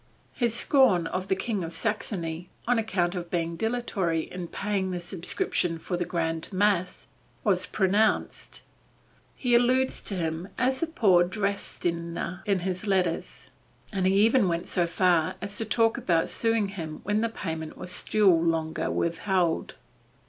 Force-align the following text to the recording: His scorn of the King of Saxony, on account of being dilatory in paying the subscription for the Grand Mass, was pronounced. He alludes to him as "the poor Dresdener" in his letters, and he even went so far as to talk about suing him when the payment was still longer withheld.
His 0.33 0.55
scorn 0.55 1.05
of 1.05 1.27
the 1.27 1.35
King 1.35 1.63
of 1.63 1.73
Saxony, 1.75 2.49
on 2.67 2.79
account 2.79 3.13
of 3.13 3.29
being 3.29 3.55
dilatory 3.55 4.21
in 4.21 4.47
paying 4.47 4.89
the 4.89 4.99
subscription 4.99 5.77
for 5.77 5.95
the 5.95 6.05
Grand 6.05 6.51
Mass, 6.51 7.05
was 7.43 7.67
pronounced. 7.67 8.63
He 9.35 9.53
alludes 9.53 10.01
to 10.05 10.15
him 10.15 10.47
as 10.57 10.79
"the 10.79 10.87
poor 10.87 11.23
Dresdener" 11.23 12.41
in 12.47 12.61
his 12.61 12.87
letters, 12.87 13.51
and 13.93 14.07
he 14.07 14.15
even 14.21 14.47
went 14.47 14.65
so 14.65 14.87
far 14.87 15.35
as 15.39 15.55
to 15.57 15.65
talk 15.65 15.99
about 15.99 16.31
suing 16.31 16.69
him 16.69 17.01
when 17.03 17.21
the 17.21 17.29
payment 17.29 17.77
was 17.77 17.91
still 17.91 18.35
longer 18.41 18.89
withheld. 18.89 19.75